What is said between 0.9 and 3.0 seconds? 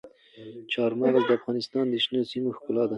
مغز د افغانستان د شنو سیمو ښکلا ده.